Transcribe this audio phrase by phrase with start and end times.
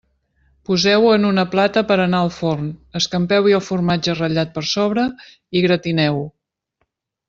[0.69, 5.09] Poseu-ho en una plata per a anar al forn, escampeu-hi el formatge ratllat per sobre
[5.61, 6.29] i gratineu-ho.